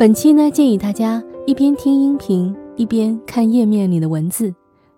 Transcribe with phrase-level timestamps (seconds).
[0.00, 4.54] 本期呢，建议大家一边听音频，一边看页面里的文字，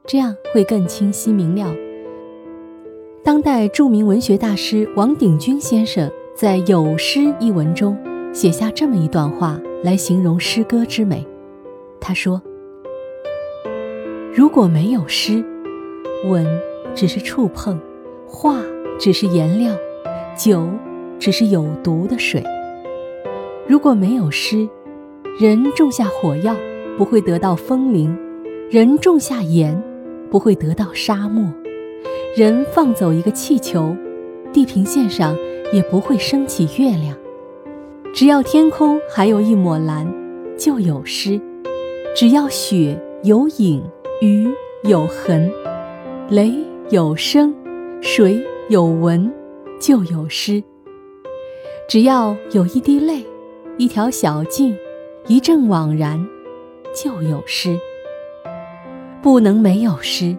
[0.07, 1.75] 这样会更清晰明了。
[3.25, 7.99] 当代著名文学大师王鼎钧先生在《有诗》一文中
[8.33, 11.27] 写下这么一段话来形容诗歌之美。
[12.01, 12.41] 他说
[14.33, 15.45] ：“如果没有诗，
[16.27, 16.47] 文
[16.95, 17.77] 只是触碰，
[18.25, 18.63] 画
[19.01, 19.75] 只是颜料，
[20.39, 20.65] 酒
[21.19, 22.41] 只是有毒的水。
[23.67, 24.69] 如果没有诗，
[25.41, 26.55] 人种下火药
[26.99, 28.15] 不会得到风铃，
[28.71, 29.83] 人种下盐
[30.31, 31.51] 不会得到沙漠。”
[32.37, 33.97] 人放走一个气球，
[34.53, 35.35] 地平线上
[35.73, 37.17] 也不会升起月亮。
[38.15, 40.07] 只要天空还有一抹蓝，
[40.57, 41.41] 就有诗；
[42.15, 43.83] 只要雪有影，
[44.21, 44.47] 雨
[44.85, 45.51] 有痕，
[46.29, 46.53] 雷
[46.91, 47.55] 有声，
[48.03, 48.39] 水
[48.69, 49.33] 有纹，
[49.81, 50.63] 就有诗。
[51.89, 53.25] 只要有一滴泪，
[53.79, 54.75] 一条小径，
[55.27, 56.27] 一阵惘然，
[56.95, 57.79] 就有诗。
[59.23, 60.37] 不能没有诗。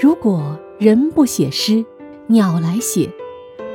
[0.00, 0.58] 如果。
[0.78, 1.82] 人不写诗，
[2.26, 3.08] 鸟来写；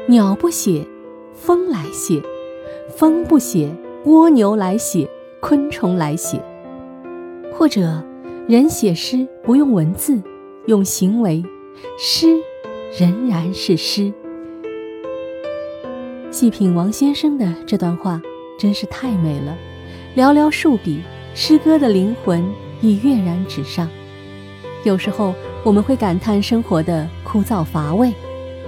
[0.06, 0.86] 鸟不写，
[1.34, 2.22] 风来写；
[2.96, 5.09] 风不写，蜗牛来写，
[5.40, 6.40] 昆虫来写。
[7.52, 8.03] 或者，
[8.48, 10.22] 人写诗不用文字，
[10.68, 11.44] 用行为，
[11.98, 12.40] 诗
[13.00, 14.14] 仍然是诗。
[16.30, 18.22] 细品王先生的这段话，
[18.59, 19.58] 真是太美了。
[20.16, 21.02] 寥寥数笔，
[21.34, 22.44] 诗歌的灵魂
[22.81, 23.90] 已跃然纸上。
[24.84, 25.34] 有时候。
[25.64, 28.12] 我们会感叹生活的枯燥乏味，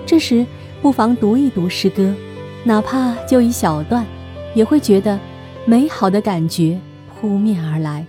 [0.05, 0.45] 这时
[0.79, 2.13] 不妨读一读诗歌，
[2.63, 4.05] 哪怕就一小段，
[4.53, 5.19] 也会觉得
[5.65, 8.05] 美好的感觉扑面而来。